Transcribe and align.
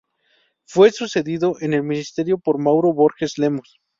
Fue 0.65 0.89
sucedido 0.89 1.57
en 1.59 1.75
el 1.75 1.83
Ministerio 1.83 2.39
por 2.39 2.57
Mauro 2.57 2.91
Borges 2.91 3.37
Lemos. 3.37 3.79